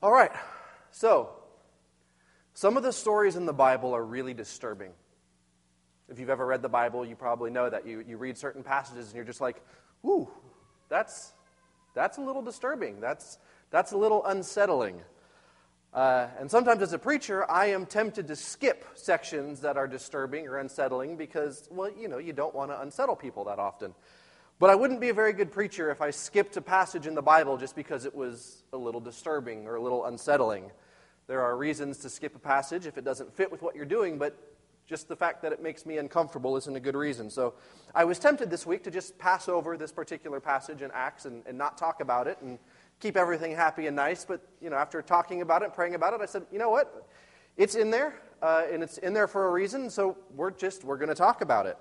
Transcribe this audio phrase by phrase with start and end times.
[0.00, 0.30] All right,
[0.92, 1.30] so
[2.54, 4.92] some of the stories in the Bible are really disturbing.
[6.08, 9.08] If you've ever read the Bible, you probably know that you, you read certain passages
[9.08, 9.60] and you're just like,
[10.02, 10.30] whoo,
[10.88, 11.32] that's,
[11.94, 13.00] that's a little disturbing.
[13.00, 13.38] That's,
[13.70, 15.00] that's a little unsettling.
[15.92, 20.46] Uh, and sometimes as a preacher, I am tempted to skip sections that are disturbing
[20.46, 23.94] or unsettling because, well, you know, you don't want to unsettle people that often.
[24.60, 27.22] But I wouldn't be a very good preacher if I skipped a passage in the
[27.22, 30.72] Bible just because it was a little disturbing or a little unsettling.
[31.28, 34.18] There are reasons to skip a passage if it doesn't fit with what you're doing,
[34.18, 34.36] but
[34.84, 37.30] just the fact that it makes me uncomfortable isn't a good reason.
[37.30, 37.54] So
[37.94, 41.44] I was tempted this week to just pass over this particular passage in Acts and,
[41.46, 42.58] and not talk about it and
[42.98, 44.24] keep everything happy and nice.
[44.24, 47.06] But, you know, after talking about it, praying about it, I said, you know what?
[47.56, 50.96] It's in there, uh, and it's in there for a reason, so we're just, we're
[50.96, 51.76] going to talk about it.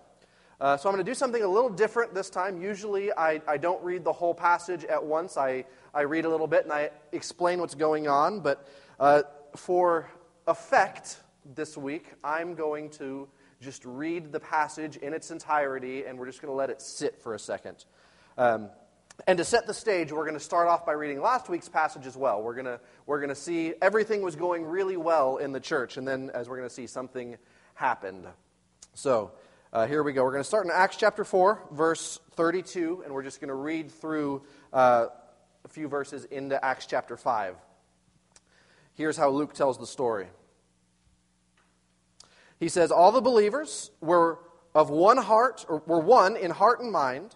[0.59, 2.59] Uh, so I'm going to do something a little different this time.
[2.59, 5.37] Usually I, I don't read the whole passage at once.
[5.37, 8.39] I, I read a little bit and I explain what's going on.
[8.39, 8.67] But
[8.99, 9.23] uh,
[9.55, 10.09] for
[10.47, 11.17] effect
[11.55, 13.27] this week, I'm going to
[13.61, 17.21] just read the passage in its entirety and we're just going to let it sit
[17.21, 17.85] for a second.
[18.35, 18.69] Um,
[19.25, 22.05] and to set the stage, we're going to start off by reading last week's passage
[22.05, 22.41] as well.
[22.41, 25.97] We're going to, we're going to see everything was going really well in the church,
[25.97, 27.37] and then, as we're going to see, something
[27.73, 28.27] happened.
[28.93, 29.31] So,
[29.77, 30.23] uh, here we go.
[30.23, 33.53] We're going to start in Acts chapter 4, verse 32, and we're just going to
[33.53, 34.41] read through
[34.73, 35.05] uh,
[35.63, 37.55] a few verses into Acts chapter 5.
[38.95, 40.29] Here's how Luke tells the story.
[42.59, 44.39] He says, All the believers were
[44.73, 47.35] of one heart, or were one in heart and mind.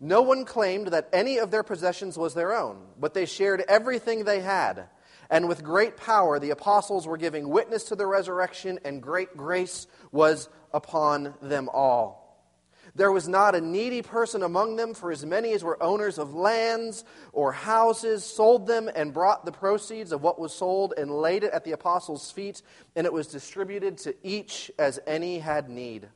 [0.00, 4.24] No one claimed that any of their possessions was their own, but they shared everything
[4.24, 4.88] they had.
[5.30, 9.86] And with great power, the apostles were giving witness to the resurrection, and great grace
[10.10, 12.28] was upon them all.
[12.94, 16.34] There was not a needy person among them, for as many as were owners of
[16.34, 21.44] lands or houses sold them and brought the proceeds of what was sold and laid
[21.44, 22.62] it at the apostles' feet,
[22.96, 26.08] and it was distributed to each as any had need.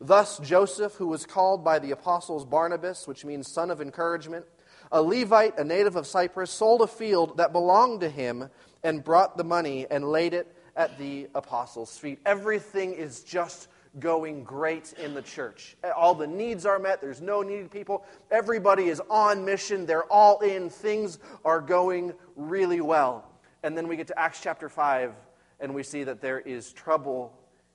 [0.00, 4.46] Thus, Joseph, who was called by the apostles Barnabas, which means son of encouragement,
[4.92, 8.50] a Levite, a native of Cyprus, sold a field that belonged to him
[8.82, 12.20] and brought the money and laid it at the apostles' feet.
[12.24, 13.68] Everything is just
[13.98, 15.76] going great in the church.
[15.96, 17.00] All the needs are met.
[17.00, 18.04] There's no needy people.
[18.30, 19.84] Everybody is on mission.
[19.84, 20.70] They're all in.
[20.70, 23.28] Things are going really well.
[23.62, 25.12] And then we get to Acts chapter 5,
[25.58, 27.32] and we see that there is trouble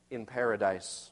[0.10, 1.12] in paradise.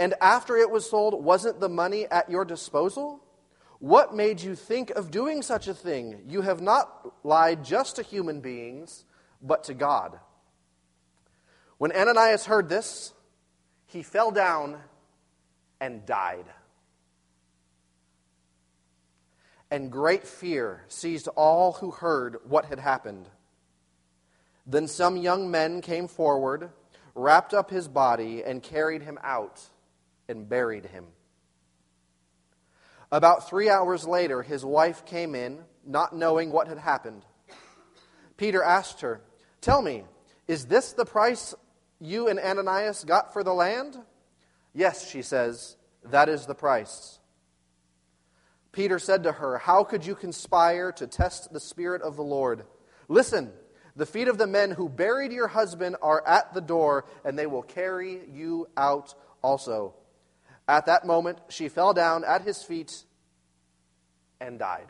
[0.00, 3.22] And after it was sold, wasn't the money at your disposal?
[3.80, 6.22] What made you think of doing such a thing?
[6.26, 9.04] You have not lied just to human beings,
[9.42, 10.18] but to God.
[11.76, 13.12] When Ananias heard this,
[13.88, 14.78] he fell down
[15.82, 16.46] and died.
[19.70, 23.28] And great fear seized all who heard what had happened.
[24.66, 26.70] Then some young men came forward,
[27.14, 29.68] wrapped up his body, and carried him out
[30.30, 31.06] and buried him.
[33.12, 37.24] About three hours later, his wife came in, not knowing what had happened.
[38.36, 39.20] Peter asked her,
[39.60, 40.04] Tell me,
[40.46, 41.54] is this the price
[42.00, 43.98] you and Ananias got for the land?
[44.72, 47.18] Yes, she says, that is the price.
[48.72, 52.64] Peter said to her, How could you conspire to test the Spirit of the Lord?
[53.08, 53.52] Listen,
[53.96, 57.46] the feet of the men who buried your husband are at the door, and they
[57.46, 59.94] will carry you out also.
[60.70, 63.02] At that moment, she fell down at his feet
[64.40, 64.86] and died.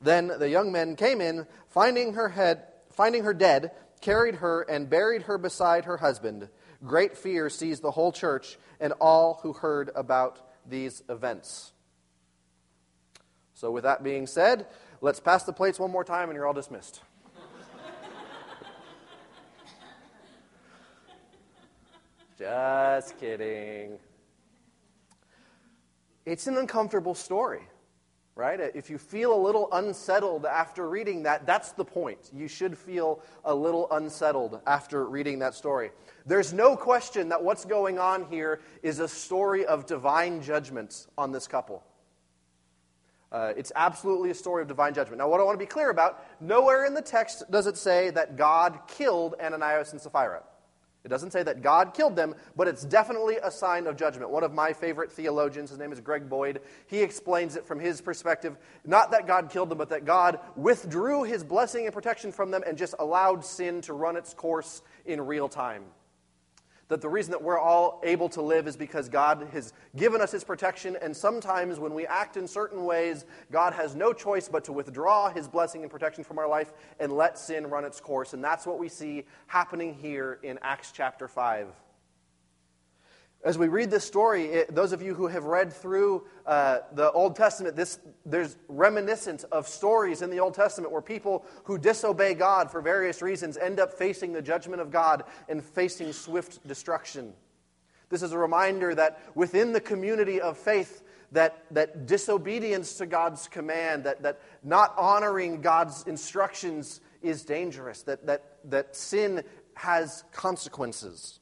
[0.00, 4.88] Then the young men came in, finding her head, finding her dead, carried her and
[4.88, 6.48] buried her beside her husband.
[6.82, 11.72] Great fear seized the whole church and all who heard about these events.
[13.52, 14.68] So, with that being said,
[15.02, 17.02] let's pass the plates one more time and you're all dismissed.
[22.38, 23.98] Just kidding.
[26.24, 27.62] It's an uncomfortable story,
[28.36, 28.60] right?
[28.76, 32.30] If you feel a little unsettled after reading that, that's the point.
[32.32, 35.90] You should feel a little unsettled after reading that story.
[36.26, 41.32] There's no question that what's going on here is a story of divine judgments on
[41.32, 41.82] this couple.
[43.32, 45.18] Uh, it's absolutely a story of divine judgment.
[45.18, 48.10] Now, what I want to be clear about nowhere in the text does it say
[48.10, 50.44] that God killed Ananias and Sapphira.
[51.04, 54.30] It doesn't say that God killed them, but it's definitely a sign of judgment.
[54.30, 58.00] One of my favorite theologians, his name is Greg Boyd, he explains it from his
[58.00, 62.50] perspective not that God killed them, but that God withdrew his blessing and protection from
[62.50, 65.84] them and just allowed sin to run its course in real time
[66.88, 70.32] that the reason that we're all able to live is because God has given us
[70.32, 74.64] His protection, and sometimes when we act in certain ways, God has no choice but
[74.64, 78.32] to withdraw His blessing and protection from our life and let sin run its course.
[78.32, 81.68] And that's what we see happening here in Acts chapter 5.
[83.44, 87.12] As we read this story, it, those of you who have read through uh, the
[87.12, 92.34] Old Testament, this, there's reminiscent of stories in the Old Testament where people who disobey
[92.34, 97.32] God for various reasons end up facing the judgment of God and facing swift destruction.
[98.08, 103.46] This is a reminder that within the community of faith, that, that disobedience to God's
[103.46, 109.44] command, that, that not honoring God's instructions is dangerous, that, that, that sin
[109.74, 111.38] has consequences.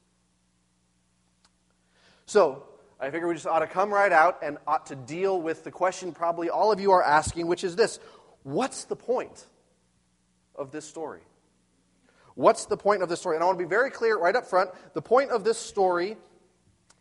[2.26, 2.64] So,
[2.98, 5.70] I figure we just ought to come right out and ought to deal with the
[5.70, 7.98] question probably all of you are asking, which is this
[8.42, 9.44] What's the point
[10.54, 11.20] of this story?
[12.34, 13.36] What's the point of this story?
[13.36, 14.70] And I want to be very clear right up front.
[14.94, 16.16] The point of this story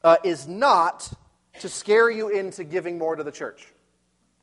[0.04, 1.12] uh, is not
[1.60, 3.68] to scare you into giving more to the church.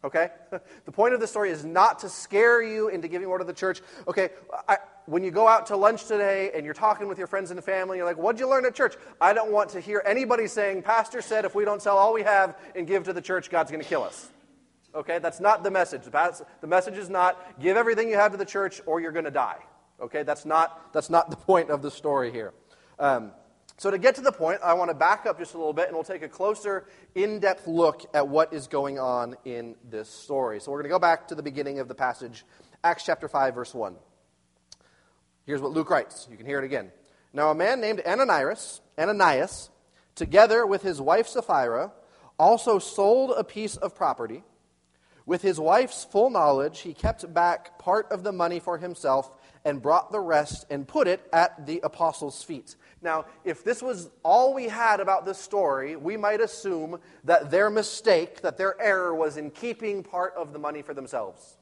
[0.04, 0.30] Okay?
[0.50, 3.52] the point of this story is not to scare you into giving more to the
[3.52, 3.80] church.
[4.08, 4.30] Okay,
[4.68, 7.62] I, when you go out to lunch today and you're talking with your friends and
[7.62, 8.94] family, you're like, What'd you learn at church?
[9.20, 12.22] I don't want to hear anybody saying, Pastor said if we don't sell all we
[12.22, 14.28] have and give to the church, God's going to kill us.
[14.94, 16.02] Okay, that's not the message.
[16.02, 19.30] The message is not give everything you have to the church or you're going to
[19.30, 19.58] die.
[20.00, 22.52] Okay, that's not, that's not the point of the story here.
[22.98, 23.32] Um,
[23.78, 25.86] so, to get to the point, I want to back up just a little bit
[25.86, 30.08] and we'll take a closer, in depth look at what is going on in this
[30.08, 30.60] story.
[30.60, 32.44] So, we're going to go back to the beginning of the passage,
[32.84, 33.96] Acts chapter 5, verse 1.
[35.46, 36.28] Here's what Luke writes.
[36.30, 36.92] You can hear it again.
[37.32, 39.70] Now, a man named Ananias, Ananias,
[40.14, 41.92] together with his wife Sapphira,
[42.38, 44.44] also sold a piece of property.
[45.24, 49.30] With his wife's full knowledge, he kept back part of the money for himself
[49.64, 52.74] and brought the rest and put it at the apostles' feet.
[53.00, 57.70] Now, if this was all we had about this story, we might assume that their
[57.70, 61.56] mistake, that their error was in keeping part of the money for themselves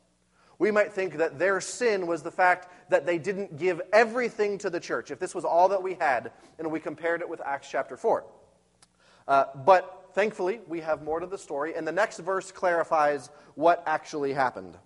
[0.60, 4.68] we might think that their sin was the fact that they didn't give everything to
[4.68, 7.68] the church, if this was all that we had, and we compared it with Acts
[7.70, 8.24] chapter 4.
[9.26, 13.82] Uh, but thankfully, we have more to the story, and the next verse clarifies what
[13.86, 14.76] actually happened.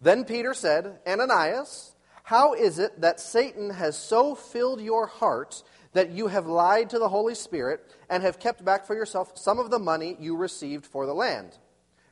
[0.00, 5.62] Then Peter said, Ananias, how is it that Satan has so filled your heart
[5.92, 9.58] that you have lied to the Holy Spirit and have kept back for yourself some
[9.58, 11.58] of the money you received for the land?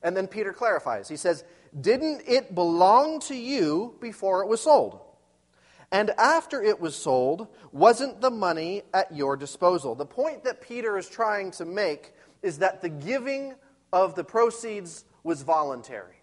[0.02, 1.08] And then Peter clarifies.
[1.08, 1.44] He says,
[1.78, 5.00] Didn't it belong to you before it was sold?
[5.92, 9.94] And after it was sold, wasn't the money at your disposal?
[9.94, 12.12] The point that Peter is trying to make
[12.42, 13.54] is that the giving
[13.92, 16.16] of the proceeds was voluntary.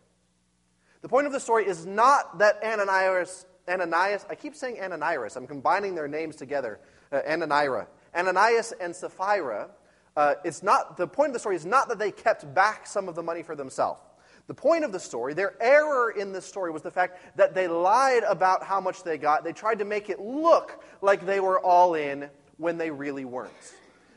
[1.01, 5.47] The point of the story is not that Ananias, Ananias I keep saying Ananias, I'm
[5.47, 6.79] combining their names together,
[7.11, 7.87] uh, Ananias.
[8.15, 9.69] Ananias and Sapphira
[10.15, 13.09] uh, it's not, the point of the story is not that they kept back some
[13.09, 13.99] of the money for themselves.
[14.47, 17.67] The point of the story, their error in this story was the fact that they
[17.67, 19.43] lied about how much they got.
[19.43, 23.53] They tried to make it look like they were all in when they really weren't.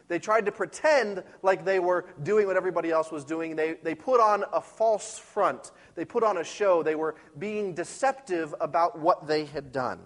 [0.08, 3.56] They tried to pretend like they were doing what everybody else was doing.
[3.56, 5.72] They, they put on a false front.
[5.94, 6.82] They put on a show.
[6.82, 10.00] They were being deceptive about what they had done.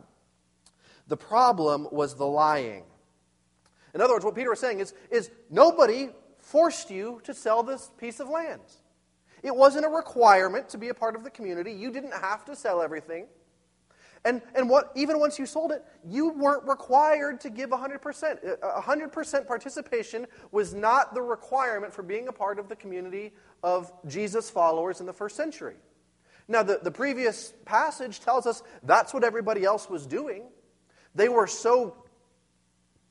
[1.09, 2.85] The problem was the lying.
[3.94, 7.90] In other words, what Peter was saying is, is nobody forced you to sell this
[7.99, 8.61] piece of land.
[9.42, 11.73] It wasn't a requirement to be a part of the community.
[11.73, 13.26] You didn't have to sell everything.
[14.25, 18.61] And, and what, even once you sold it, you weren't required to give 100%.
[18.61, 23.32] 100% participation was not the requirement for being a part of the community
[23.62, 25.76] of Jesus' followers in the first century.
[26.49, 30.44] Now, the, the previous passage tells us that's what everybody else was doing.
[31.14, 32.00] They were so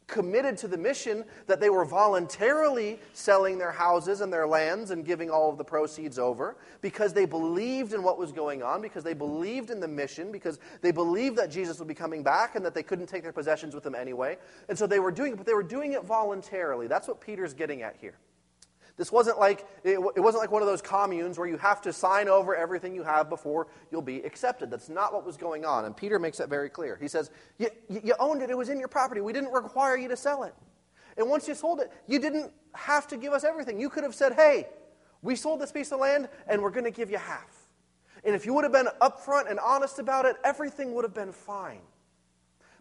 [0.09, 5.05] committed to the mission that they were voluntarily selling their houses and their lands and
[5.05, 9.03] giving all of the proceeds over because they believed in what was going on, because
[9.03, 12.65] they believed in the mission, because they believed that Jesus would be coming back and
[12.65, 14.37] that they couldn't take their possessions with them anyway.
[14.67, 16.87] And so they were doing it, but they were doing it voluntarily.
[16.87, 18.15] That's what Peter's getting at here.
[18.99, 22.27] This wasn't like, it, wasn't like one of those communes where you have to sign
[22.27, 24.69] over everything you have before you'll be accepted.
[24.69, 25.85] That's not what was going on.
[25.85, 26.97] And Peter makes that very clear.
[27.01, 29.21] He says, you, you owned it, it was in your property.
[29.21, 30.53] We didn't require you to sell it.
[31.15, 33.79] And once you sold it, you didn't have to give us everything.
[33.79, 34.67] You could have said, hey,
[35.21, 37.67] We sold this piece of land, and we're going to give you half.
[38.25, 41.31] And if you would have been upfront and honest about it, everything would have been
[41.31, 41.83] fine.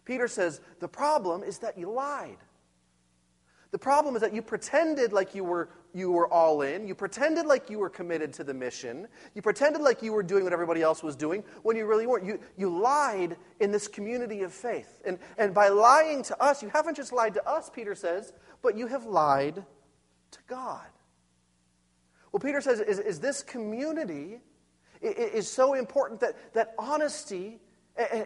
[0.03, 2.39] Peter says, The problem is that you lied.
[3.71, 6.87] The problem is that you pretended like you were, you were all in.
[6.87, 9.07] You pretended like you were committed to the mission.
[9.35, 12.25] You pretended like you were doing what everybody else was doing when you really weren't.
[12.25, 15.01] You, you lied in this community of faith.
[15.05, 18.33] And, and by lying to us, you haven't just lied to us, Peter says,
[18.63, 19.63] but you have lied
[20.31, 20.87] to God.
[22.31, 24.39] Well, Peter says is, is this community
[25.01, 27.59] is so important that, that honesty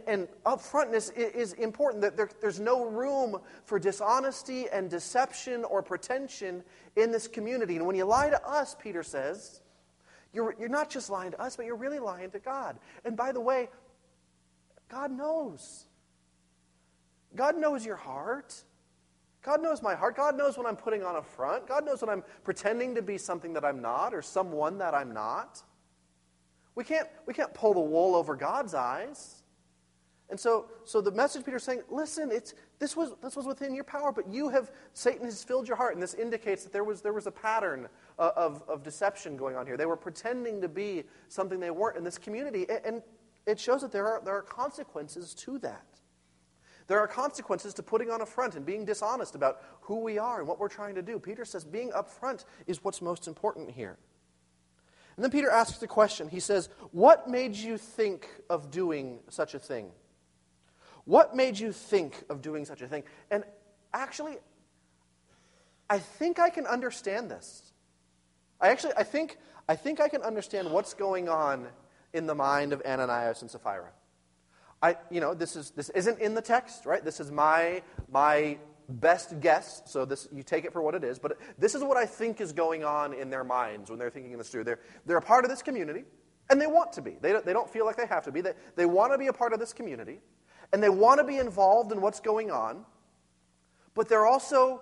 [0.08, 6.64] and, upfrontness is important, that there, there's no room for dishonesty and deception or pretension
[6.96, 7.78] in this community.
[7.78, 9.62] And when you lie to us, Peter says,
[10.32, 12.78] you're, you're not just lying to us, but you're really lying to God.
[13.06, 13.70] And by the way,
[14.90, 15.86] God knows.
[17.36, 18.54] God knows your heart.
[19.42, 20.16] God knows my heart.
[20.16, 21.68] God knows when I'm putting on a front.
[21.68, 25.14] God knows when I'm pretending to be something that I'm not or someone that I'm
[25.14, 25.62] not.
[26.76, 29.43] We can't, we can't pull the wool over God's eyes.
[30.30, 33.84] And so, so the message Peter's saying, listen, it's, this, was, this was within your
[33.84, 35.94] power, but you have, Satan has filled your heart.
[35.94, 37.88] And this indicates that there was, there was a pattern
[38.18, 39.78] of, of, of deception going on here.
[39.78, 42.66] They were pretending to be something they weren't in this community.
[42.70, 43.02] And, and
[43.46, 45.86] it shows that there are, there are consequences to that.
[46.88, 50.40] There are consequences to putting on a front and being dishonest about who we are
[50.40, 51.20] and what we're trying to do.
[51.20, 53.98] Peter says being upfront is what's most important here.
[55.16, 56.28] And then Peter asks the question.
[56.28, 59.92] He says, What made you think of doing such a thing?
[61.06, 63.04] What made you think of doing such a thing?
[63.30, 63.44] And
[63.94, 64.38] actually,
[65.90, 67.74] I think I can understand this.
[68.62, 71.68] I actually, I think, I think I can understand what's going on
[72.14, 73.90] in the mind of Ananias and Sapphira.
[74.82, 77.04] I, you know, this, is, this isn't in the text, right?
[77.04, 77.82] This is my,
[78.12, 78.58] my
[78.90, 81.98] best guess, so this, you take it for what it is, but this is what
[81.98, 84.66] I think is going on in their minds when they're thinking this through.
[84.66, 86.04] They're, they're a part of this community,
[86.50, 87.16] and they want to be.
[87.22, 88.42] They don't, they don't feel like they have to be.
[88.42, 90.20] They, they want to be a part of this community,
[90.74, 92.84] and they want to be involved in what's going on,
[93.94, 94.82] but they're also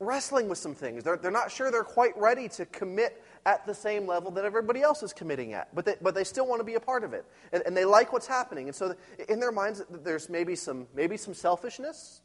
[0.00, 1.04] wrestling with some things.
[1.04, 4.82] They're, they're not sure they're quite ready to commit at the same level that everybody
[4.82, 7.12] else is committing at, but they, but they still want to be a part of
[7.12, 7.24] it.
[7.52, 8.66] And, and they like what's happening.
[8.66, 8.94] And so
[9.28, 12.20] in their minds, there's maybe some, maybe some selfishness,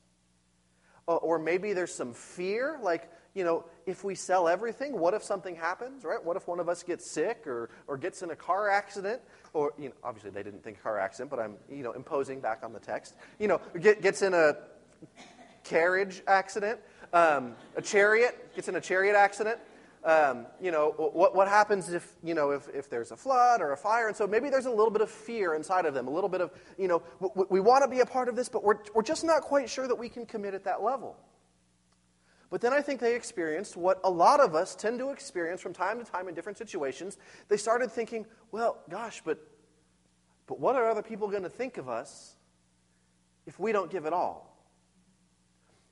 [1.08, 5.24] uh, or maybe there's some fear, like, you know, if we sell everything, what if
[5.24, 6.22] something happens, right?
[6.22, 9.22] What if one of us gets sick or, or gets in a car accident?
[9.54, 12.62] Or, you know, obviously they didn't think car accident, but I'm, you know, imposing back
[12.64, 13.14] on the text.
[13.38, 14.58] You know, get, gets in a
[15.64, 16.80] carriage accident,
[17.14, 19.60] um, a chariot, gets in a chariot accident.
[20.04, 23.72] Um, you know, what, what happens if, you know, if, if there's a flood or
[23.72, 24.08] a fire?
[24.08, 26.42] And so maybe there's a little bit of fear inside of them, a little bit
[26.42, 29.04] of, you know, we, we want to be a part of this, but we're, we're
[29.04, 31.18] just not quite sure that we can commit at that level.
[32.50, 35.74] But then I think they experienced what a lot of us tend to experience from
[35.74, 37.18] time to time in different situations.
[37.50, 39.40] They started thinking, well, gosh, but,
[40.46, 42.36] but what are other people going to think of us
[43.46, 44.48] if we don't give it all?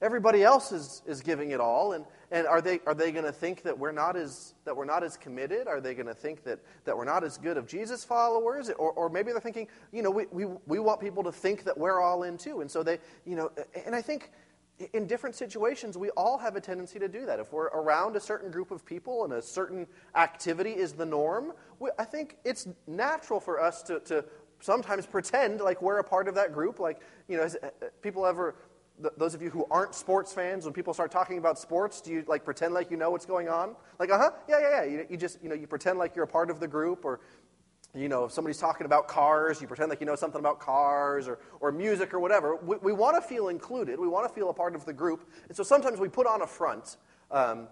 [0.01, 3.31] Everybody else is, is giving it all, and, and are they, are they going to
[3.31, 5.67] think that we're, not as, that we're not as committed?
[5.67, 8.69] Are they going to think that, that we're not as good of Jesus followers?
[8.69, 11.77] Or, or maybe they're thinking, you know, we, we, we want people to think that
[11.77, 12.59] we're all in too.
[12.59, 13.51] And so they, you know,
[13.85, 14.31] and I think
[14.93, 17.39] in different situations, we all have a tendency to do that.
[17.39, 21.53] If we're around a certain group of people and a certain activity is the norm,
[21.79, 24.25] we, I think it's natural for us to, to
[24.59, 26.79] sometimes pretend like we're a part of that group.
[26.79, 27.69] Like, you know, has, uh,
[28.01, 28.55] people ever
[29.17, 32.23] those of you who aren't sports fans, when people start talking about sports, do you
[32.27, 33.75] like pretend like you know what's going on?
[33.99, 34.89] Like, uh huh, yeah, yeah, yeah.
[34.89, 37.19] You, you, just, you know, you pretend like you're a part of the group, or,
[37.95, 41.27] you know, if somebody's talking about cars, you pretend like you know something about cars,
[41.27, 42.57] or, or music, or whatever.
[42.57, 43.99] We, we want to feel included.
[43.99, 45.29] We want to feel a part of the group.
[45.47, 46.97] And so sometimes we put on a front,
[47.31, 47.67] um,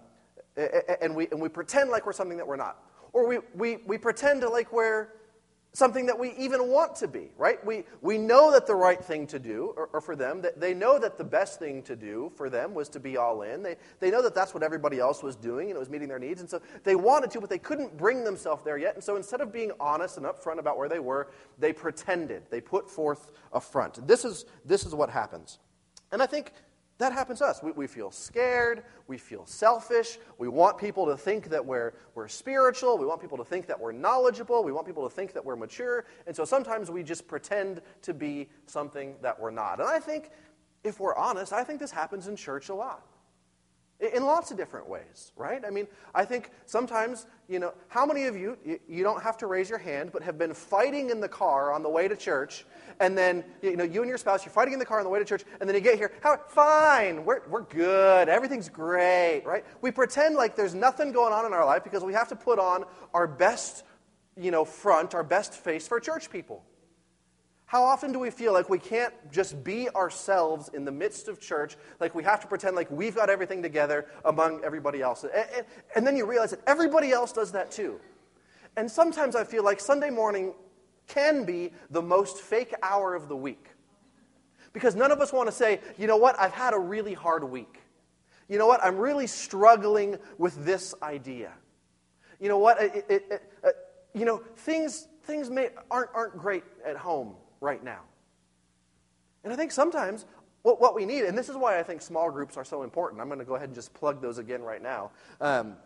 [1.00, 2.82] and, we, and we pretend like we're something that we're not.
[3.12, 5.08] Or we, we, we pretend to like we're
[5.74, 7.64] something that we even want to be, right?
[7.66, 10.72] We, we know that the right thing to do, or, or, for them, that they
[10.72, 13.62] know that the best thing to do for them was to be all in.
[13.62, 16.20] They, they know that that's what everybody else was doing and it was meeting their
[16.20, 16.40] needs.
[16.40, 18.94] And so they wanted to, but they couldn't bring themselves there yet.
[18.94, 21.28] And so instead of being honest and upfront about where they were,
[21.58, 22.44] they pretended.
[22.50, 24.06] They put forth a front.
[24.06, 25.58] This is, this is what happens.
[26.12, 26.52] And I think
[26.98, 27.62] that happens to us.
[27.62, 28.84] We, we, feel scared.
[29.08, 30.18] We feel selfish.
[30.38, 32.98] We want people to think that we're, we're spiritual.
[32.98, 34.62] We want people to think that we're knowledgeable.
[34.62, 36.04] We want people to think that we're mature.
[36.26, 39.80] And so sometimes we just pretend to be something that we're not.
[39.80, 40.30] And I think,
[40.84, 43.04] if we're honest, I think this happens in church a lot.
[44.00, 45.62] In lots of different ways, right?
[45.64, 48.58] I mean, I think sometimes, you know, how many of you,
[48.88, 51.82] you don't have to raise your hand, but have been fighting in the car on
[51.82, 52.66] the way to church,
[53.00, 55.10] and then, you know, you and your spouse, you're fighting in the car on the
[55.10, 59.42] way to church, and then you get here, how, fine, we're, we're good, everything's great,
[59.44, 59.64] right?
[59.80, 62.58] We pretend like there's nothing going on in our life because we have to put
[62.58, 62.84] on
[63.14, 63.84] our best,
[64.36, 66.64] you know, front, our best face for church people.
[67.66, 71.40] How often do we feel like we can't just be ourselves in the midst of
[71.40, 75.24] church, like we have to pretend like we've got everything together among everybody else?
[75.24, 75.66] And, and,
[75.96, 77.98] and, then you realize that everybody else does that too.
[78.76, 80.52] And sometimes I feel like Sunday morning
[81.06, 83.68] can be the most fake hour of the week.
[84.72, 87.44] Because none of us want to say, you know what, I've had a really hard
[87.44, 87.80] week.
[88.48, 91.52] You know what, I'm really struggling with this idea.
[92.40, 93.76] You know what, it, it, it,
[94.12, 98.02] you know, things, things may, aren't, aren't great at home right now.
[99.42, 100.26] And I think sometimes
[100.62, 103.20] what, what we need, and this is why I think small groups are so important.
[103.20, 105.10] I'm going to go ahead and just plug those again right now.
[105.40, 105.76] Um,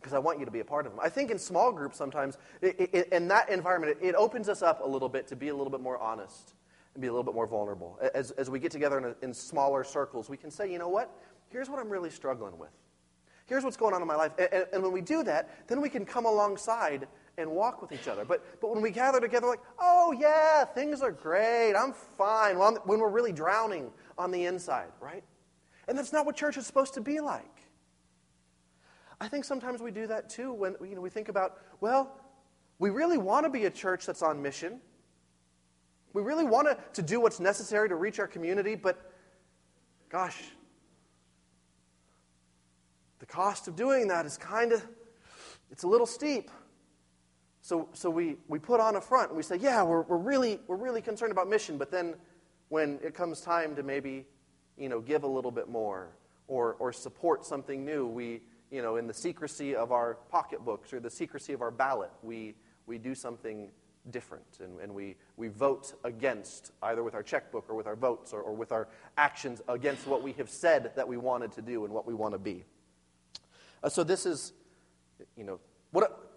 [0.00, 1.00] because I want you to be a part of them.
[1.04, 4.62] I think in small groups sometimes, it, it, in that environment, it, it, opens us
[4.62, 6.54] up a little bit to be a little bit more honest
[6.94, 7.98] and be a little bit more vulnerable.
[8.14, 10.88] As, as we get together in, a, in smaller circles, we can say, you know
[10.88, 11.14] what?
[11.50, 12.70] Here's what I'm really struggling with.
[13.44, 14.32] Here's what's going on in my life.
[14.38, 17.06] And, and, and when we do that, then we can come alongside
[17.38, 18.24] and walk with each other.
[18.24, 22.78] But, but when we gather together, like, oh, yeah, things are great, I'm fine, Well,
[22.84, 25.24] when we're really drowning on the inside, right?
[25.88, 27.44] And that's not what church is supposed to be like.
[29.20, 32.20] I think sometimes we do that too when you know, we think about, well,
[32.78, 34.80] we really want to be a church that's on mission.
[36.12, 39.12] We really want to, to do what's necessary to reach our community, but
[40.08, 40.42] gosh,
[43.18, 44.84] the cost of doing that is kind of,
[45.70, 46.50] it's a little steep.
[47.62, 50.60] So, so we, we put on a front and we say, yeah, we're, we're, really,
[50.66, 52.14] we're really concerned about mission, but then
[52.68, 54.26] when it comes time to maybe,
[54.78, 56.08] you know, give a little bit more
[56.48, 58.40] or, or support something new, we,
[58.70, 62.54] you know, in the secrecy of our pocketbooks or the secrecy of our ballot, we,
[62.86, 63.68] we do something
[64.10, 68.32] different and, and we, we vote against, either with our checkbook or with our votes
[68.32, 68.88] or, or with our
[69.18, 72.32] actions, against what we have said that we wanted to do and what we want
[72.32, 72.64] to be.
[73.82, 74.54] Uh, so this is,
[75.36, 76.29] you know, what,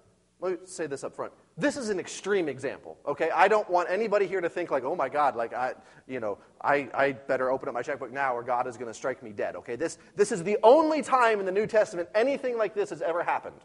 [0.44, 1.32] let me say this up front.
[1.58, 3.30] This is an extreme example, okay?
[3.34, 5.74] I don't want anybody here to think like, oh my God, like I,
[6.06, 8.94] you know, I, I better open up my checkbook now or God is going to
[8.94, 9.78] strike me dead, okay?
[9.78, 13.24] This, this is the only time in the New Testament anything like this has ever
[13.24, 13.62] happened.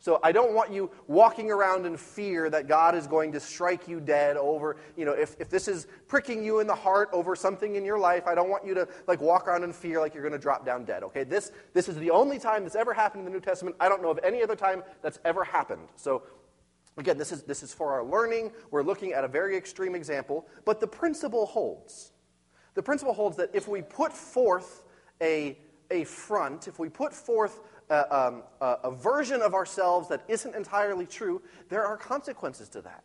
[0.00, 3.88] So I don't want you walking around in fear that God is going to strike
[3.88, 7.34] you dead over, you know, if, if this is pricking you in the heart over
[7.34, 10.14] something in your life, I don't want you to like walk around in fear like
[10.14, 11.02] you're going to drop down dead.
[11.02, 11.24] Okay?
[11.24, 13.74] This this is the only time that's ever happened in the New Testament.
[13.80, 15.88] I don't know of any other time that's ever happened.
[15.96, 16.22] So
[16.96, 18.52] again, this is this is for our learning.
[18.70, 22.12] We're looking at a very extreme example, but the principle holds.
[22.74, 24.84] The principle holds that if we put forth
[25.20, 25.58] a
[25.90, 31.06] a front, if we put forth a, um, a, version of ourselves that isn't entirely
[31.06, 33.02] true, there are consequences to that.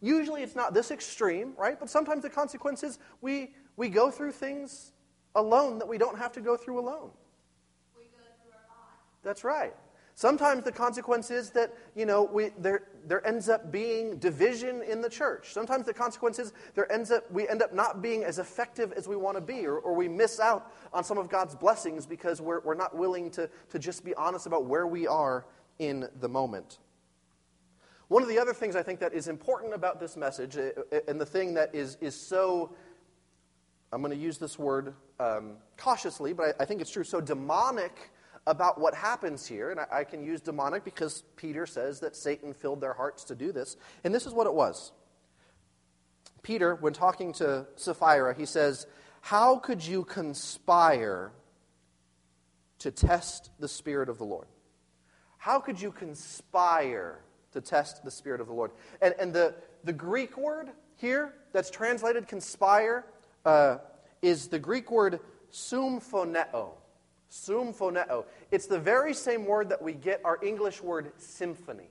[0.00, 1.78] Usually it's not this extreme, right?
[1.78, 4.92] But sometimes the consequences, we, we go through things
[5.34, 7.10] alone that we don't have to go through alone.
[7.96, 8.52] We go through.
[9.22, 9.74] That's right.
[10.20, 15.00] Sometimes the consequence is that, you know, we, there, there ends up being division in
[15.00, 15.54] the church.
[15.54, 19.08] Sometimes the consequence is there ends up, we end up not being as effective as
[19.08, 22.42] we want to be, or, or we miss out on some of God's blessings because
[22.42, 25.46] we're, we're not willing to, to just be honest about where we are
[25.78, 26.80] in the moment.
[28.08, 31.00] One of the other things I think that is important about this message, eh, eh,
[31.08, 32.74] and the thing that is, is so,
[33.90, 37.22] I'm going to use this word um, cautiously, but I, I think it's true, so
[37.22, 38.10] demonic
[38.46, 39.70] about what happens here.
[39.70, 43.34] And I, I can use demonic because Peter says that Satan filled their hearts to
[43.34, 43.76] do this.
[44.04, 44.92] And this is what it was.
[46.42, 48.86] Peter, when talking to Sapphira, he says,
[49.20, 51.32] How could you conspire
[52.78, 54.46] to test the Spirit of the Lord?
[55.36, 57.20] How could you conspire
[57.52, 58.72] to test the Spirit of the Lord?
[59.00, 63.04] And, and the, the Greek word here that's translated conspire
[63.44, 63.78] uh,
[64.22, 65.20] is the Greek word
[65.52, 66.72] sumphoneo.
[67.30, 68.24] Sumphoneo.
[68.50, 71.90] It's the very same word that we get our English word symphony.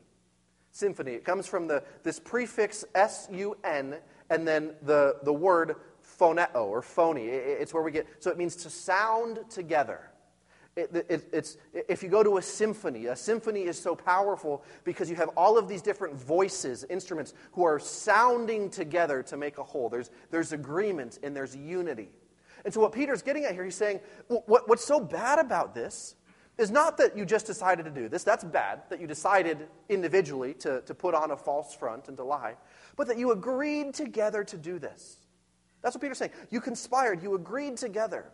[0.71, 1.13] Symphony.
[1.13, 3.97] It comes from the, this prefix S U N
[4.29, 5.75] and then the, the word
[6.19, 7.27] phoneo or phony.
[7.27, 10.01] it's where we get, so it means to sound together.
[10.75, 15.09] It, it, it's, if you go to a symphony, a symphony is so powerful because
[15.09, 19.63] you have all of these different voices, instruments, who are sounding together to make a
[19.63, 19.89] whole.
[19.89, 22.09] There's, there's agreement and there's unity.
[22.65, 26.15] And so, what Peter's getting at here, he's saying, what, what's so bad about this
[26.57, 30.53] is not that you just decided to do this, that's bad, that you decided individually
[30.55, 32.55] to, to put on a false front and to lie,
[32.97, 35.17] but that you agreed together to do this.
[35.81, 36.31] That's what Peter's saying.
[36.49, 38.25] You conspired, you agreed together.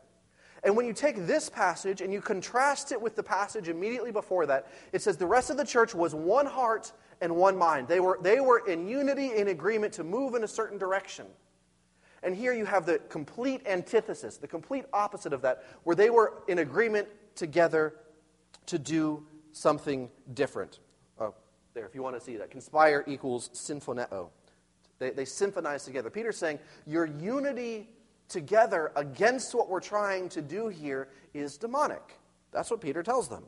[0.64, 4.48] And when you take this passage and you contrast it with the passage immediately before
[4.48, 7.88] that, it says the rest of the church was one heart and one mind.
[7.88, 11.28] They were, they were in unity, in agreement to move in a certain direction.
[12.26, 16.42] And here you have the complete antithesis, the complete opposite of that, where they were
[16.48, 17.94] in agreement together
[18.66, 20.80] to do something different.
[21.20, 21.36] Oh,
[21.76, 22.50] there, if you want to see that.
[22.50, 24.30] Conspire equals symphoneo.
[24.98, 26.10] They, they symphonize together.
[26.10, 26.58] Peter's saying
[26.88, 27.90] your unity
[28.28, 32.18] together against what we're trying to do here is demonic.
[32.52, 33.44] That's what Peter tells them.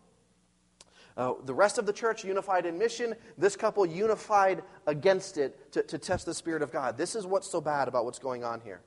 [1.17, 5.81] Uh, the rest of the church unified in mission, this couple unified against it to,
[5.81, 6.95] to test the Spirit of God.
[6.95, 8.81] This is what's so bad about what's going on here.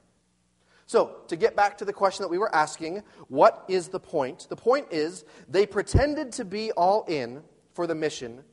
[0.86, 4.46] So, to get back to the question that we were asking, what is the point?
[4.48, 7.42] The point is they pretended to be all in
[7.74, 8.44] for the mission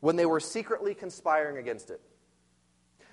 [0.00, 2.00] when they were secretly conspiring against it.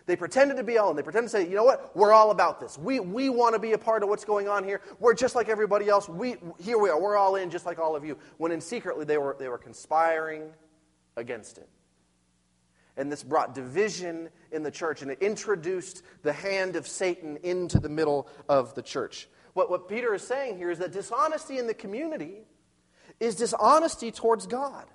[0.05, 0.97] They pretended to be all in.
[0.97, 1.95] They pretended to say, you know what?
[1.95, 2.77] We're all about this.
[2.77, 4.81] We, we want to be a part of what's going on here.
[4.99, 6.09] We're just like everybody else.
[6.09, 6.99] We, here we are.
[6.99, 8.17] We're all in just like all of you.
[8.37, 10.51] When in secretly they were, they were conspiring
[11.15, 11.69] against it.
[12.97, 17.79] And this brought division in the church, and it introduced the hand of Satan into
[17.79, 19.27] the middle of the church.
[19.53, 22.43] What, what Peter is saying here is that dishonesty in the community
[23.19, 24.85] is dishonesty towards God.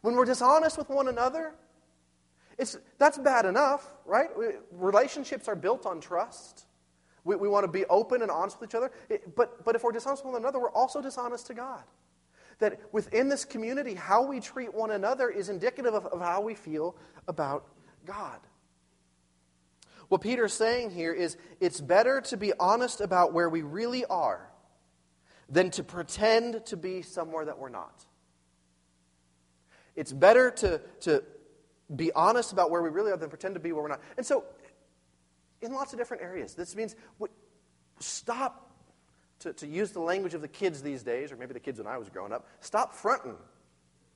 [0.00, 1.52] When we're dishonest with one another,
[2.58, 4.28] it's, that's bad enough, right?
[4.70, 6.66] Relationships are built on trust.
[7.24, 8.90] We, we want to be open and honest with each other.
[9.08, 11.82] It, but, but if we're dishonest with one another, we're also dishonest to God.
[12.58, 16.54] That within this community, how we treat one another is indicative of, of how we
[16.54, 16.96] feel
[17.28, 17.66] about
[18.06, 18.38] God.
[20.08, 24.48] What Peter's saying here is it's better to be honest about where we really are
[25.48, 28.04] than to pretend to be somewhere that we're not.
[29.94, 31.24] It's better to, to
[31.94, 34.00] be honest about where we really are than pretend to be where we're not.
[34.16, 34.44] And so,
[35.62, 37.28] in lots of different areas, this means we,
[38.00, 38.70] stop,
[39.40, 41.86] to, to use the language of the kids these days, or maybe the kids when
[41.86, 43.36] I was growing up, stop fronting,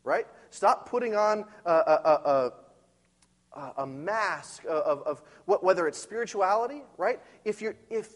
[0.04, 0.26] right?
[0.50, 2.52] Stop putting on a, a,
[3.56, 7.20] a, a mask of, of what, whether it's spirituality, right?
[7.44, 8.08] If you're, if,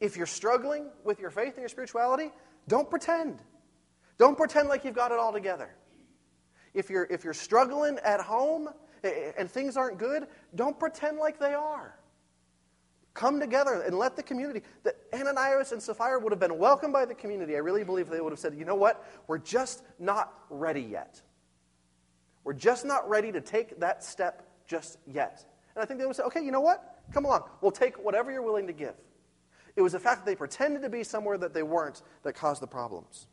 [0.00, 2.30] if you're struggling with your faith and your spirituality,
[2.68, 3.42] don't pretend.
[4.18, 5.70] Don't pretend like you've got it all together.
[6.74, 8.68] If you're, if you're struggling at home,
[9.02, 11.94] and things aren't good, don't pretend like they are.
[13.12, 14.62] Come together and let the community.
[14.84, 17.56] That Ananias and Sapphira would have been welcomed by the community.
[17.56, 19.04] I really believe they would have said, you know what?
[19.26, 21.20] We're just not ready yet.
[22.44, 25.44] We're just not ready to take that step just yet.
[25.74, 27.02] And I think they would say, okay, you know what?
[27.12, 27.44] Come along.
[27.60, 28.94] We'll take whatever you're willing to give.
[29.76, 32.62] It was the fact that they pretended to be somewhere that they weren't that caused
[32.62, 33.26] the problems.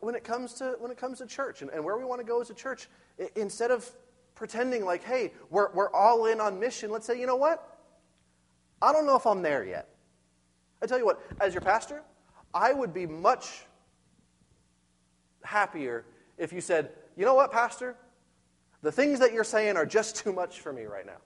[0.00, 2.26] When it comes to, when it comes to church and, and where we want to
[2.26, 2.88] go as a church,
[3.36, 3.88] instead of
[4.34, 7.78] pretending like, hey, we're, we're all in on mission, let's say, you know what?
[8.80, 9.88] I don't know if I'm there yet.
[10.82, 12.02] I tell you what, as your pastor,
[12.52, 13.64] I would be much
[15.44, 16.04] happier
[16.38, 17.96] if you said, you know what, Pastor?
[18.82, 21.18] The things that you're saying are just too much for me right now.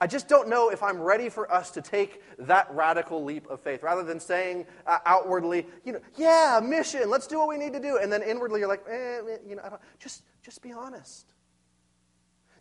[0.00, 3.60] I just don't know if I'm ready for us to take that radical leap of
[3.60, 7.72] faith rather than saying uh, outwardly, you know, yeah, mission, let's do what we need
[7.72, 7.96] to do.
[7.96, 11.32] And then inwardly you're like, eh, eh you know, just, just be honest.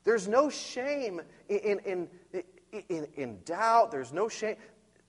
[0.05, 1.19] There's no shame
[1.49, 2.07] in, in,
[2.89, 3.91] in, in, doubt.
[3.91, 4.55] There's no shame.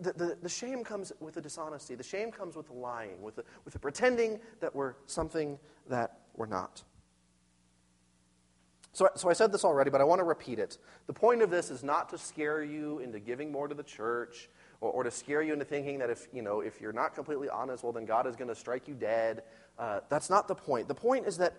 [0.01, 1.95] The, the, the shame comes with the dishonesty.
[1.95, 5.59] The shame comes with the lying, with the, with the pretending that we're something
[5.89, 6.83] that we're not.
[8.97, 10.79] So, so I said this already, but I want to repeat it.
[11.07, 14.49] The point of this is not to scare you into giving more to the church
[14.81, 17.51] or, or to scare you into thinking that if, you know, if you're not completely
[17.51, 19.43] honest, well, then God is going to strike you dead.
[19.79, 20.89] Uh, that's not the point.
[20.89, 21.53] The point is that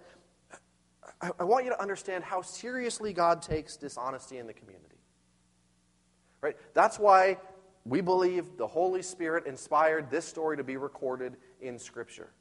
[1.21, 4.97] I, I want you to understand how seriously God takes dishonesty in the community.
[6.41, 6.57] Right?
[6.73, 7.37] That's why
[7.85, 12.31] we believe the Holy Spirit inspired this story to be recorded in Scripture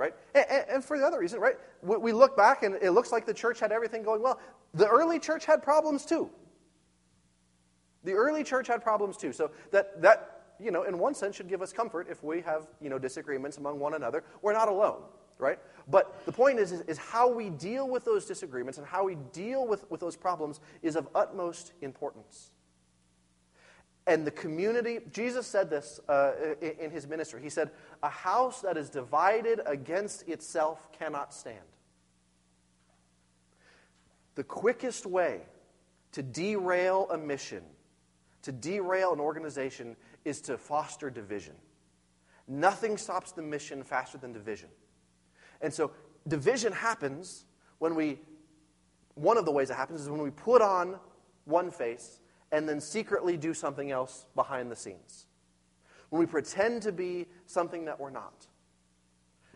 [0.00, 0.14] right?
[0.34, 1.56] And, and, for the other reason, right?
[1.82, 4.40] We look back and it looks like the church had everything going well.
[4.72, 6.30] The early church had problems too.
[8.02, 9.34] The early church had problems too.
[9.34, 12.66] So that, that you know, in one sense should give us comfort if we have,
[12.80, 14.24] you know, disagreements among one another.
[14.40, 15.02] We're not alone,
[15.38, 15.58] right?
[15.86, 19.16] But the point is, is, is how we deal with those disagreements and how we
[19.32, 22.52] deal with, with those problems is of utmost importance
[24.10, 24.98] and the community.
[25.12, 27.40] Jesus said this uh, in his ministry.
[27.40, 27.70] He said,
[28.02, 31.58] A house that is divided against itself cannot stand.
[34.34, 35.42] The quickest way
[36.10, 37.62] to derail a mission,
[38.42, 39.94] to derail an organization,
[40.24, 41.54] is to foster division.
[42.48, 44.70] Nothing stops the mission faster than division.
[45.60, 45.92] And so,
[46.26, 47.44] division happens
[47.78, 48.18] when we,
[49.14, 50.98] one of the ways it happens is when we put on
[51.44, 52.18] one face
[52.52, 55.26] and then secretly do something else behind the scenes.
[56.10, 58.46] when we pretend to be something that we're not.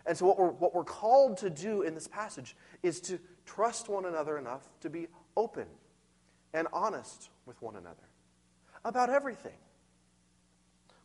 [0.07, 3.88] And so, what we're, what we're called to do in this passage is to trust
[3.88, 5.66] one another enough to be open
[6.52, 8.09] and honest with one another
[8.85, 9.57] about everything.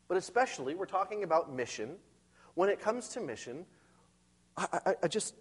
[0.07, 1.95] But especially, we're talking about mission.
[2.55, 3.65] When it comes to mission,
[4.57, 5.33] I, I, I just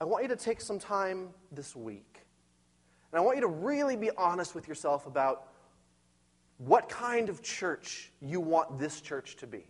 [0.00, 2.22] I want you to take some time this week.
[3.12, 5.48] And I want you to really be honest with yourself about
[6.58, 9.66] what kind of church you want this church to be.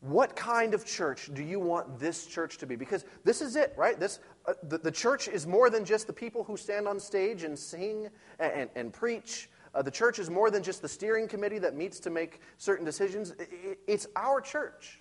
[0.00, 2.76] What kind of church do you want this church to be?
[2.76, 3.98] Because this is it, right?
[3.98, 7.42] This, uh, the, the, church is more than just the people who stand on stage
[7.42, 9.48] and sing and, and, and preach.
[9.74, 12.84] Uh, the church is more than just the steering committee that meets to make certain
[12.84, 13.30] decisions.
[13.38, 15.00] It, it's our church.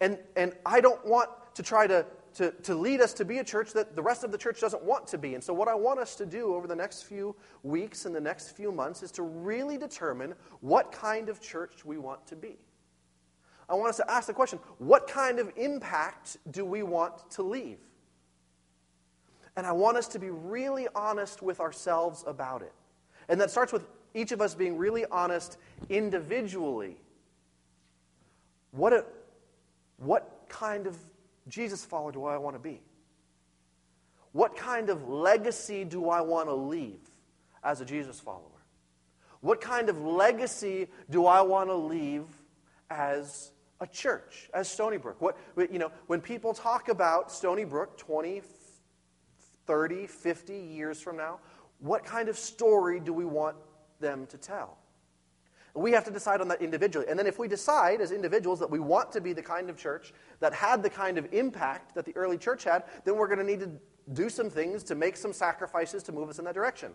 [0.00, 3.44] And, and I don't want to try to, to, to lead us to be a
[3.44, 5.34] church that the rest of the church doesn't want to be.
[5.34, 8.20] And so, what I want us to do over the next few weeks and the
[8.20, 12.56] next few months is to really determine what kind of church we want to be.
[13.68, 17.42] I want us to ask the question what kind of impact do we want to
[17.42, 17.78] leave?
[19.56, 22.72] And I want us to be really honest with ourselves about it.
[23.28, 26.96] And that starts with each of us being really honest individually.
[28.72, 29.04] What, a,
[29.98, 30.98] what kind of
[31.48, 32.80] Jesus follower do I want to be?
[34.32, 37.00] What kind of legacy do I want to leave
[37.62, 38.48] as a Jesus follower?
[39.40, 42.24] What kind of legacy do I want to leave
[42.90, 43.52] as
[43.82, 45.20] a church, as Stony Brook.
[45.20, 48.42] What, you know, when people talk about Stony Brook 20,
[49.66, 51.40] 30, 50 years from now,
[51.80, 53.56] what kind of story do we want
[53.98, 54.78] them to tell?
[55.74, 57.06] We have to decide on that individually.
[57.08, 59.76] And then if we decide as individuals that we want to be the kind of
[59.76, 63.38] church that had the kind of impact that the early church had, then we're going
[63.38, 63.70] to need to
[64.12, 66.92] do some things to make some sacrifices to move us in that direction.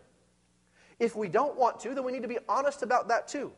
[0.99, 3.51] If we don't want to, then we need to be honest about that too.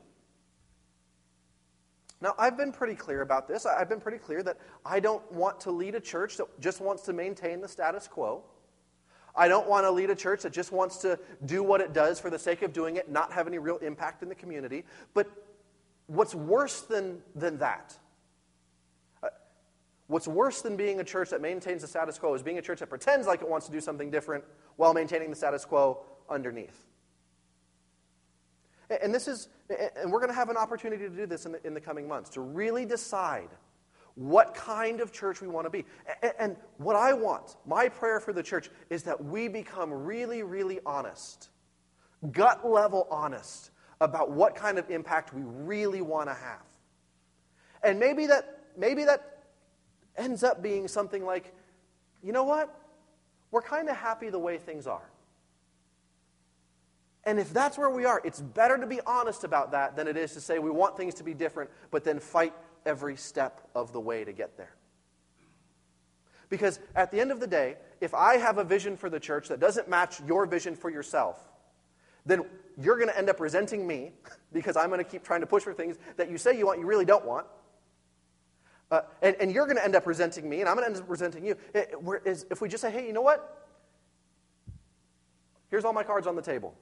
[2.21, 3.65] Now, I've been pretty clear about this.
[3.65, 7.03] I've been pretty clear that I don't want to lead a church that just wants
[7.03, 8.43] to maintain the status quo.
[9.39, 12.19] I don't want to lead a church that just wants to do what it does
[12.19, 14.83] for the sake of doing it, not have any real impact in the community.
[15.13, 15.31] But
[16.07, 17.97] what's worse than, than that?
[19.23, 19.29] Uh,
[20.07, 22.79] what's worse than being a church that maintains the status quo is being a church
[22.81, 24.43] that pretends like it wants to do something different
[24.75, 26.85] while maintaining the status quo underneath.
[29.01, 31.65] And this is, and we're going to have an opportunity to do this in the,
[31.65, 33.49] in the coming months, to really decide
[34.19, 35.85] what kind of church we want to be.
[36.37, 40.81] And what I want, my prayer for the church, is that we become really, really
[40.85, 41.47] honest,
[42.31, 46.65] gut level honest about what kind of impact we really want to have.
[47.81, 49.45] And maybe that, maybe that
[50.17, 51.53] ends up being something like,
[52.21, 52.77] you know what?
[53.51, 55.09] We're kind of happy the way things are.
[57.23, 60.17] And if that's where we are, it's better to be honest about that than it
[60.17, 62.53] is to say we want things to be different, but then fight
[62.85, 64.75] every step of the way to get there.
[66.49, 69.49] Because at the end of the day, if I have a vision for the church
[69.49, 71.37] that doesn't match your vision for yourself,
[72.25, 72.43] then
[72.77, 74.13] you're going to end up resenting me
[74.53, 76.79] because I'm going to keep trying to push for things that you say you want,
[76.79, 77.45] you really don't want.
[78.91, 81.03] Uh, and, and, you're going to end up resenting me, and I'm going to end
[81.03, 81.55] up resenting you.
[81.75, 81.93] It,
[82.49, 83.67] if we just say, hey, you know what?
[85.69, 86.73] Here's all my cards on the table.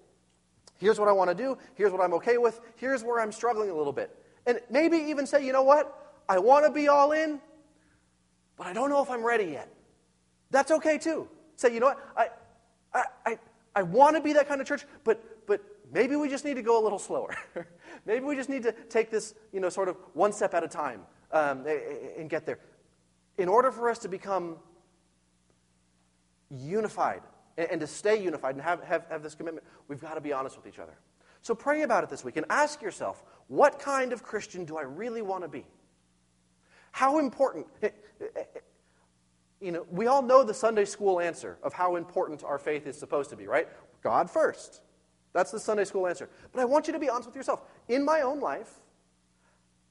[0.78, 1.58] Here's what I want to do.
[1.76, 2.62] Here's what I'm okay with.
[2.78, 4.16] Here's where I'm struggling a little bit.
[4.48, 6.16] And maybe even say, you know what?
[6.28, 7.40] I want to be all in,
[8.58, 9.72] but I don't know if I'm ready yet.
[10.50, 11.28] That's okay too.
[11.58, 12.00] Say, you know what?
[12.16, 12.28] I,
[12.94, 13.40] I, I,
[13.76, 15.62] I want to be that kind of church, but, but
[15.94, 17.36] maybe we just need to go a little slower.
[18.06, 20.68] maybe we just need to take this, you know, sort of one step at a
[20.68, 21.02] time
[21.34, 21.66] um,
[22.18, 22.60] and get there.
[23.38, 24.56] In order for us to become
[26.50, 27.22] unified
[27.58, 30.32] and, and to stay unified and have, have, have this commitment, we've got to be
[30.32, 30.98] honest with each other.
[31.48, 34.82] So pray about it this week and ask yourself what kind of Christian do I
[34.82, 35.64] really want to be?
[36.92, 37.88] How important, eh,
[38.20, 38.44] eh, eh,
[39.62, 43.00] you know, we all know the Sunday school answer of how important our faith is
[43.00, 43.70] supposed to be, right?
[44.04, 44.82] God first.
[45.32, 46.28] That's the Sunday school answer.
[46.52, 47.62] But I want you to be honest with yourself.
[47.88, 48.82] In my own life,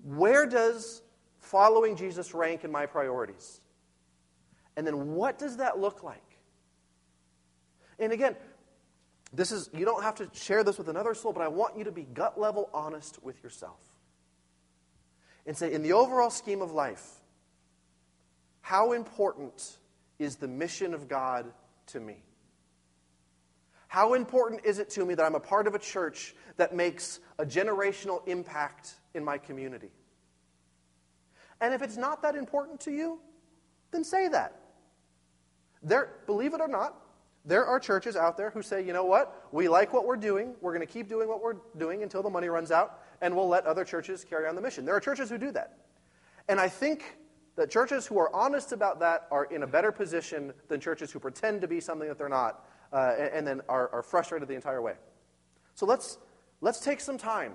[0.05, 1.01] where does
[1.39, 3.63] following Jesus rank in my priorities?
[4.77, 6.21] And then what does that look like?
[7.99, 8.37] And again,
[9.37, 11.85] this is you don't have to share this with another soul, but I want you
[11.85, 13.79] to be gut level honest with yourself.
[15.47, 17.05] And say, in the overall scheme of life,
[18.63, 19.79] how important
[20.19, 21.47] is the mission of God
[21.89, 22.17] to me?
[23.89, 27.21] How important is it to me that I'm a part of a church that makes
[27.39, 29.91] a generational impact in my community?
[31.61, 33.21] And if it's not that important to you,
[33.93, 34.61] then say that.
[35.83, 37.06] There, believe it or not,
[37.47, 39.49] there are churches out there who say, you know what?
[39.53, 40.55] We like what we're doing.
[40.61, 43.01] We're going to keep doing what we're doing until the money runs out.
[43.23, 44.85] and we'll let other churches carry on the mission.
[44.85, 45.79] There are churches who do that.
[46.49, 47.17] And I think
[47.57, 51.19] that churches who are honest about that are in a better position than churches who
[51.19, 54.55] pretend to be something that they're not uh, and, and, then are, are frustrated the
[54.55, 54.95] entire way.
[55.75, 56.19] So let's,
[56.61, 57.55] let's take some time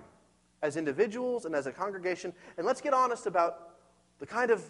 [0.62, 3.70] as individuals and as a congregation, and let's get honest about
[4.20, 4.64] the kind of,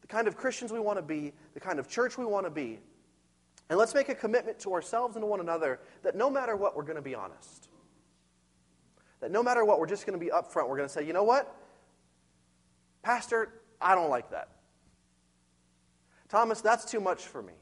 [0.00, 2.50] the kind of Christians we want to be, the kind of church we want to
[2.50, 2.78] be.
[3.68, 6.76] And let's make a commitment to ourselves and to one another that no matter what,
[6.76, 7.68] we're going to be honest.
[9.20, 10.68] That no matter what, we're just going to be upfront.
[10.68, 11.54] We're going to say, you know what?
[13.02, 14.48] Pastor, I don't like that.
[16.28, 17.52] Thomas, that's too much for me.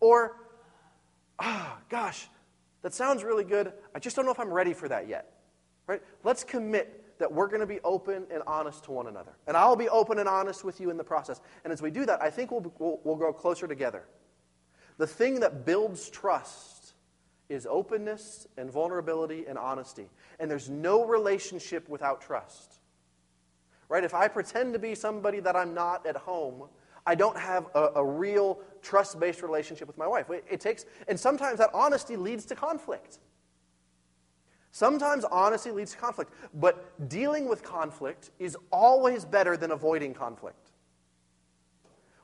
[0.00, 0.36] Or,
[1.38, 2.28] ah, oh, gosh,
[2.82, 3.72] that sounds really good.
[3.94, 5.32] I just don't know if I'm ready for that yet.
[5.86, 6.02] Right?
[6.24, 9.32] Let's commit that we're going to be open and honest to one another.
[9.46, 11.40] And I'll be open and honest with you in the process.
[11.64, 14.04] And as we do that, I think we'll, we'll, we'll grow closer together.
[14.98, 16.92] The thing that builds trust
[17.48, 20.08] is openness and vulnerability and honesty.
[20.38, 22.80] And there's no relationship without trust.
[23.88, 24.04] Right?
[24.04, 26.64] If I pretend to be somebody that I'm not at home,
[27.06, 30.28] I don't have a, a real trust based relationship with my wife.
[30.28, 33.18] It, it takes, and sometimes that honesty leads to conflict.
[34.72, 40.70] Sometimes honesty leads to conflict, but dealing with conflict is always better than avoiding conflict.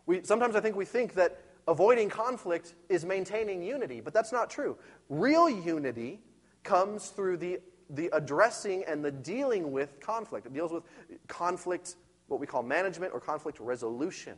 [0.05, 4.51] We, sometimes I think we think that avoiding conflict is maintaining unity, but that's not
[4.51, 4.77] true.
[5.09, 6.21] Real unity
[6.63, 10.47] comes through the, the addressing and the dealing with conflict.
[10.47, 10.85] It deals with
[11.29, 11.97] conflict,
[12.29, 14.35] what we call management or conflict resolution.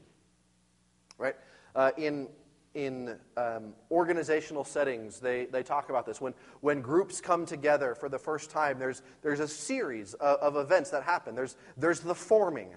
[1.19, 1.37] Right?
[1.75, 2.29] Uh, in
[2.75, 6.21] in um, organizational settings, they, they talk about this.
[6.21, 10.57] When, when groups come together for the first time, there's, there's a series of, of
[10.57, 11.35] events that happen.
[11.35, 12.69] There's, there's the forming.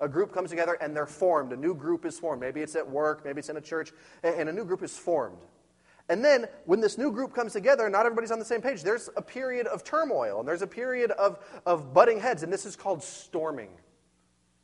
[0.00, 1.52] A group comes together and they're formed.
[1.52, 2.40] A new group is formed.
[2.40, 5.38] Maybe it's at work, maybe it's in a church, and a new group is formed.
[6.08, 8.82] And then, when this new group comes together, not everybody's on the same page.
[8.82, 12.66] There's a period of turmoil, and there's a period of, of butting heads, and this
[12.66, 13.68] is called storming.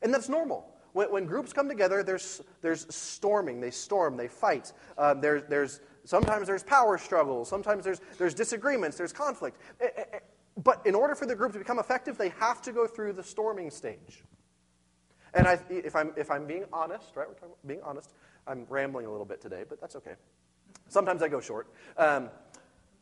[0.02, 0.66] And that's normal.
[0.92, 3.60] When, when groups come together, there's, there's storming.
[3.60, 4.72] They storm, they fight.
[4.98, 7.48] Uh, there, there's, sometimes there's power struggles.
[7.48, 9.60] Sometimes there's, there's disagreements, there's conflict.
[10.64, 13.22] But in order for the group to become effective, they have to go through the
[13.22, 14.24] storming stage.
[15.36, 18.14] And I, if, I'm, if I'm being honest, right, we're talking about being honest,
[18.46, 20.14] I'm rambling a little bit today, but that's okay.
[20.88, 21.68] Sometimes I go short.
[21.96, 22.30] Um,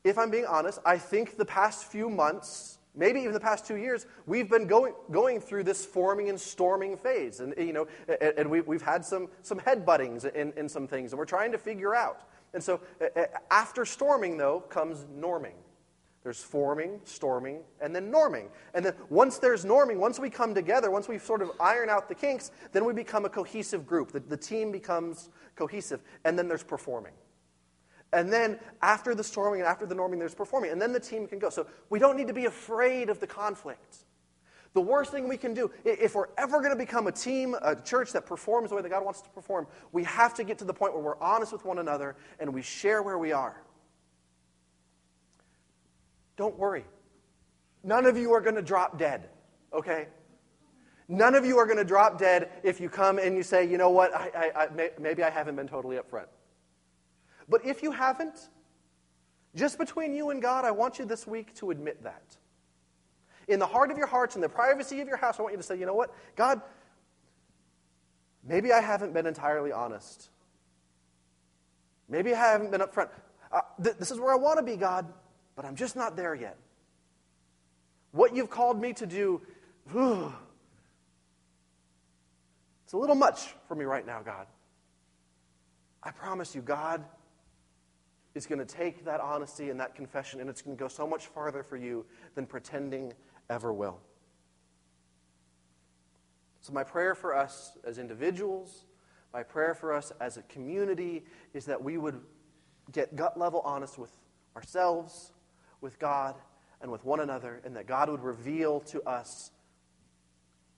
[0.03, 3.77] if I'm being honest, I think the past few months maybe even the past two
[3.77, 7.40] years, we've been going, going through this forming and storming phase.
[7.40, 7.88] And, you know,
[8.20, 11.59] and, we, we've had some, some headbuttings in, in some things, and we're trying to
[11.59, 12.23] figure out.
[12.53, 12.81] And so
[13.51, 15.55] after storming, though, comes norming.
[16.24, 18.48] There's forming, storming, and then norming.
[18.72, 22.08] And then once there's norming, once we come together, once we sort of iron out
[22.08, 24.10] the kinks, then we become a cohesive group.
[24.10, 26.00] The, the team becomes cohesive.
[26.24, 27.12] And then there's performing.
[28.14, 30.70] And then after the storming and after the norming, there's performing.
[30.70, 31.50] And then the team can go.
[31.50, 33.98] So we don't need to be afraid of the conflict.
[34.72, 37.76] The worst thing we can do, if we're ever going to become a team, a
[37.76, 40.64] church that performs the way that God wants to perform, we have to get to
[40.64, 43.63] the point where we're honest with one another and we share where we are.
[46.37, 46.85] Don't worry.
[47.83, 49.29] None of you are going to drop dead,
[49.73, 50.09] okay?
[51.09, 53.77] None of you are going to drop dead if you come and you say, you
[53.77, 56.27] know what, I, I, I, maybe I haven't been totally upfront.
[57.49, 58.49] But if you haven't,
[59.55, 62.37] just between you and God, I want you this week to admit that.
[63.47, 65.59] In the heart of your hearts, in the privacy of your house, I want you
[65.59, 66.14] to say, you know what?
[66.35, 66.62] God,
[68.42, 70.31] maybe I haven't been entirely honest.
[72.09, 73.11] Maybe I haven't been upfront.
[73.53, 75.07] Uh, th- this is where I want to be, God,
[75.57, 76.57] but I'm just not there yet.
[78.12, 79.43] What you've called me to do,
[79.90, 80.33] whew,
[82.85, 84.47] it's a little much for me right now, God.
[86.03, 87.05] I promise you, God
[88.35, 91.07] is going to take that honesty and that confession, and it's going to go so
[91.07, 93.12] much farther for you than pretending
[93.49, 93.99] ever will.
[96.61, 98.87] So, my prayer for us as individuals,
[99.33, 102.21] my prayer for us as a community, is that we would
[102.93, 104.11] get gut level honest with
[104.57, 105.33] ourselves,
[105.85, 106.35] with God,
[106.81, 109.51] and with one another, and that God would reveal to us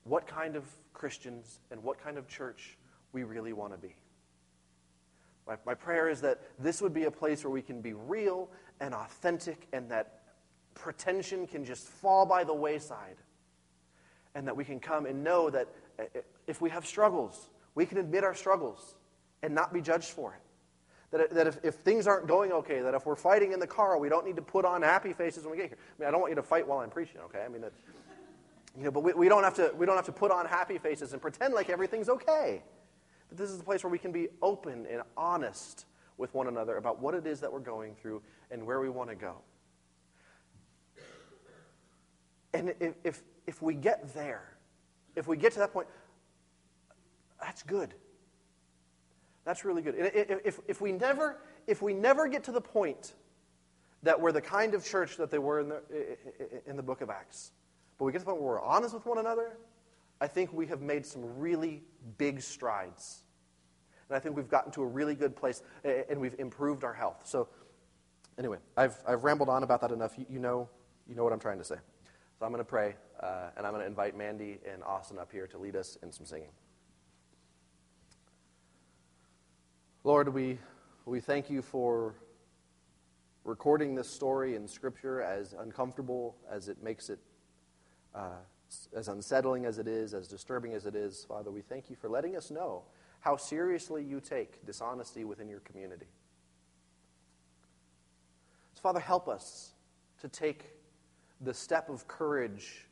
[0.03, 2.77] what kind of Christians and what kind of church
[3.13, 3.95] we really want to be.
[5.47, 8.49] My, my prayer is that this would be a place where we can be real
[8.79, 10.19] and authentic and that
[10.75, 13.15] pretension can just fall by the wayside.
[14.35, 15.67] And that we can come and know that
[15.97, 18.95] eh, eh, if we have struggles, we can admit our struggles
[19.41, 20.41] and not be judged for it.
[21.11, 23.97] That, that if, if things aren't going okay, that if we're fighting in the car,
[23.97, 25.77] we don't need to put on happy faces when we get here.
[25.79, 27.43] I mean, I don't want you to fight while I'm preaching, okay?
[27.45, 27.71] I mean, that,
[28.77, 30.77] you know, but we, we, don't have to, we don't have to put on happy
[30.77, 32.61] faces and pretend like everything's okay.
[33.29, 35.85] But this is a place where we can be open and honest
[36.17, 39.09] with one another about what it is that we're going through and where we want
[39.09, 39.37] to go.
[42.53, 44.57] And if, if, if we get there,
[45.15, 45.87] if we get to that point,
[47.39, 47.93] that's good.
[49.47, 49.95] That's really good.
[49.97, 53.13] If, if, we never, if we never get to the point
[54.03, 55.81] that we're the kind of church that they were in the,
[56.65, 57.53] in the book of Acts,
[57.97, 59.57] but we get to the point where we're honest with one another,
[60.19, 61.81] I think we have made some really
[62.17, 63.21] big strides.
[64.09, 67.21] And I think we've gotten to a really good place and we've improved our health.
[67.23, 67.47] So,
[68.37, 70.17] anyway, I've, I've rambled on about that enough.
[70.17, 70.67] You, you know,
[71.07, 71.77] you know what I'm trying to say.
[72.37, 75.31] So, I'm going to pray uh, and I'm going to invite Mandy and Austin up
[75.31, 76.49] here to lead us in some singing.
[80.07, 80.57] Lord, we,
[81.03, 82.15] we thank you for
[83.43, 87.19] recording this story in Scripture as uncomfortable as it makes it,
[88.15, 88.37] uh,
[88.95, 91.25] as unsettling as it is, as disturbing as it is.
[91.27, 92.83] Father, we thank you for letting us know
[93.19, 96.07] how seriously you take dishonesty within your community.
[98.75, 99.73] So, Father, help us
[100.21, 100.67] to take
[101.41, 102.87] the step of courage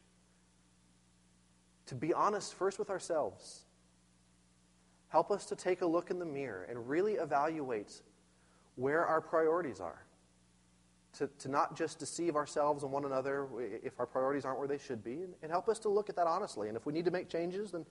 [1.86, 3.65] to be honest first with ourselves.
[5.16, 8.02] Help us to take a look in the mirror and really evaluate
[8.76, 10.04] where our priorities are.
[11.20, 13.48] To, to not just deceive ourselves and one another
[13.82, 16.18] if our priorities aren't where they should be, and, and help us to look at
[16.18, 16.68] that honestly.
[16.68, 17.86] And if we need to make changes, then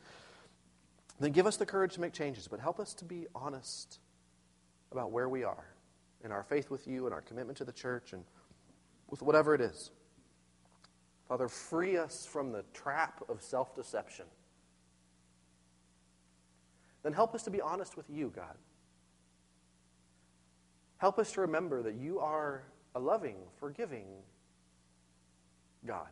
[1.19, 4.01] then give us the courage to make changes, but help us to be honest
[4.93, 5.65] about where we are
[6.23, 8.23] in our faith with you and our commitment to the church and
[9.09, 9.93] with whatever it is.
[11.27, 14.27] Father, free us from the trap of self deception.
[17.05, 18.57] Then help us to be honest with you, God.
[20.97, 22.65] Help us to remember that you are
[22.97, 24.07] a loving, forgiving
[25.87, 26.09] God.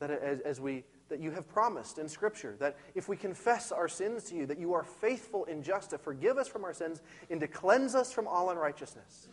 [0.00, 3.88] That as, as we that you have promised in Scripture that if we confess our
[3.88, 7.00] sins to you, that you are faithful and just to forgive us from our sins
[7.30, 9.28] and to cleanse us from all unrighteousness.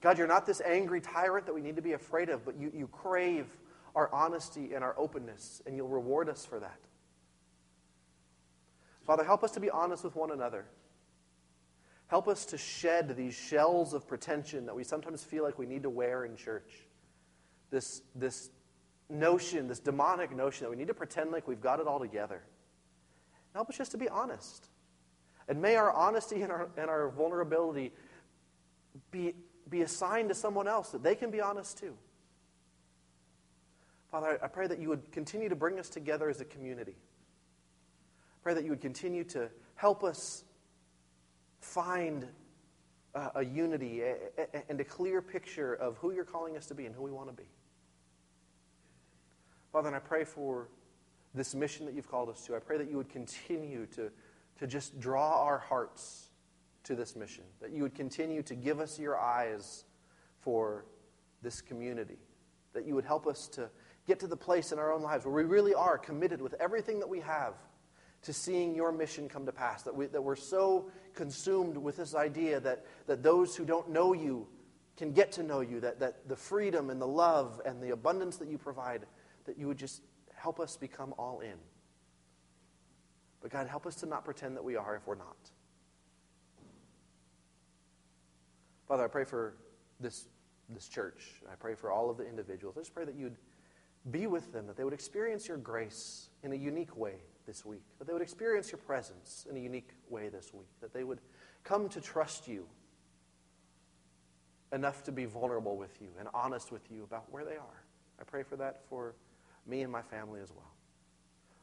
[0.00, 2.70] God, you're not this angry tyrant that we need to be afraid of, but you,
[2.74, 3.46] you crave
[3.94, 6.78] our honesty and our openness, and you'll reward us for that.
[9.06, 10.66] Father, help us to be honest with one another.
[12.08, 15.82] Help us to shed these shells of pretension that we sometimes feel like we need
[15.84, 16.86] to wear in church.
[17.70, 18.50] This, this
[19.08, 22.42] notion, this demonic notion that we need to pretend like we've got it all together.
[23.54, 24.68] Help us just to be honest.
[25.48, 27.92] And may our honesty and our, and our vulnerability
[29.10, 29.34] be,
[29.68, 31.94] be assigned to someone else that they can be honest too.
[34.10, 36.96] Father, I pray that you would continue to bring us together as a community.
[38.46, 40.44] Pray that you would continue to help us
[41.58, 42.28] find
[43.12, 44.02] uh, a, a unity
[44.68, 47.26] and a clear picture of who you're calling us to be and who we want
[47.26, 47.48] to be.
[49.72, 50.68] Father, and I pray for
[51.34, 52.54] this mission that you've called us to.
[52.54, 54.12] I pray that you would continue to,
[54.60, 56.28] to just draw our hearts
[56.84, 59.86] to this mission, that you would continue to give us your eyes
[60.38, 60.84] for
[61.42, 62.18] this community,
[62.74, 63.68] that you would help us to
[64.06, 67.00] get to the place in our own lives where we really are committed with everything
[67.00, 67.54] that we have
[68.26, 72.12] to seeing your mission come to pass, that, we, that we're so consumed with this
[72.12, 74.48] idea that, that those who don't know you
[74.96, 78.36] can get to know you, that, that the freedom and the love and the abundance
[78.38, 79.06] that you provide
[79.44, 80.02] that you would just
[80.34, 81.54] help us become all in.
[83.40, 85.36] But God, help us to not pretend that we are if we're not.
[88.88, 89.54] Father, I pray for
[90.00, 90.26] this,
[90.68, 91.42] this church.
[91.48, 92.76] I pray for all of the individuals.
[92.76, 93.36] I just pray that you'd
[94.10, 97.82] be with them, that they would experience your grace in a unique way this week,
[97.98, 101.20] that they would experience your presence in a unique way this week, that they would
[101.64, 102.66] come to trust you
[104.72, 107.82] enough to be vulnerable with you and honest with you about where they are.
[108.20, 109.14] I pray for that for
[109.66, 110.72] me and my family as well.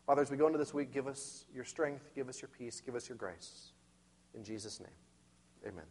[0.05, 2.81] Father, as we go into this week, give us your strength, give us your peace,
[2.81, 3.71] give us your grace.
[4.35, 4.89] In Jesus' name,
[5.65, 5.85] amen.